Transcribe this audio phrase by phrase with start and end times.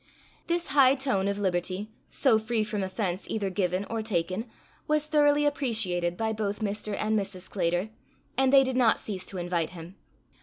[0.47, 4.49] This high tone of liberty, so free from offence either given or taken,
[4.87, 6.97] was thoroughly appreciated by both Mr.
[6.97, 7.41] and Mrs.
[7.41, 7.91] Sclater,
[8.35, 9.93] and they did not cease to invite him.